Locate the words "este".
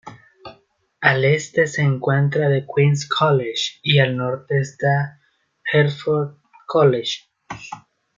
1.25-1.67